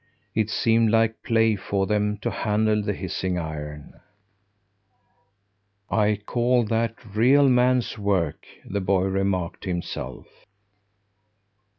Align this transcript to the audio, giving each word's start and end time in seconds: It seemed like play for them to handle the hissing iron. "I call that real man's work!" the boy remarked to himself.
It 0.33 0.49
seemed 0.49 0.89
like 0.89 1.21
play 1.21 1.55
for 1.55 1.85
them 1.85 2.17
to 2.23 2.31
handle 2.31 2.81
the 2.81 2.91
hissing 2.93 3.37
iron. 3.37 3.99
"I 5.91 6.19
call 6.25 6.63
that 6.63 6.95
real 7.15 7.47
man's 7.47 7.99
work!" 7.99 8.47
the 8.65 8.81
boy 8.81 9.03
remarked 9.03 9.61
to 9.65 9.69
himself. 9.69 10.25